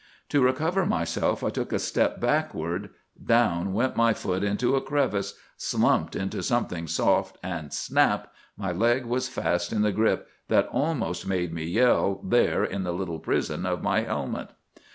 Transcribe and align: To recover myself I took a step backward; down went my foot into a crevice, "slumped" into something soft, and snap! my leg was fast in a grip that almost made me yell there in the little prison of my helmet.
To 0.29 0.41
recover 0.41 0.83
myself 0.87 1.43
I 1.43 1.51
took 1.51 1.71
a 1.71 1.77
step 1.77 2.19
backward; 2.19 2.89
down 3.23 3.71
went 3.71 3.95
my 3.95 4.15
foot 4.15 4.43
into 4.43 4.75
a 4.75 4.81
crevice, 4.81 5.35
"slumped" 5.57 6.15
into 6.15 6.41
something 6.41 6.87
soft, 6.87 7.37
and 7.43 7.71
snap! 7.71 8.33
my 8.57 8.71
leg 8.71 9.05
was 9.05 9.29
fast 9.29 9.71
in 9.71 9.85
a 9.85 9.91
grip 9.91 10.27
that 10.47 10.65
almost 10.71 11.27
made 11.27 11.53
me 11.53 11.65
yell 11.65 12.19
there 12.23 12.63
in 12.63 12.81
the 12.83 12.93
little 12.93 13.19
prison 13.19 13.67
of 13.67 13.83
my 13.83 14.01
helmet. 14.01 14.49